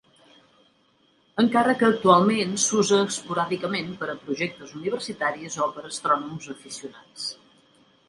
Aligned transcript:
Encara 1.43 1.75
que 1.81 1.87
actualment 1.89 2.57
s'usa 2.65 3.03
esporàdicament 3.11 3.93
per 4.01 4.11
a 4.15 4.19
projectes 4.25 4.75
universitaris 4.83 5.63
o 5.69 5.73
per 5.79 5.89
astrònoms 5.95 6.53
aficionats. 6.59 7.33